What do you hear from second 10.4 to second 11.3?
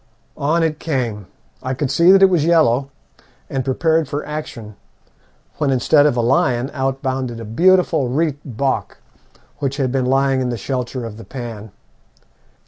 in the shelter of the